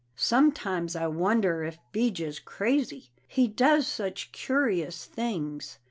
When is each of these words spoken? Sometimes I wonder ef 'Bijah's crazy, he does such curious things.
Sometimes 0.15 0.95
I 0.95 1.05
wonder 1.05 1.63
ef 1.63 1.77
'Bijah's 1.91 2.39
crazy, 2.39 3.11
he 3.27 3.47
does 3.47 3.85
such 3.85 4.31
curious 4.31 5.05
things. 5.05 5.77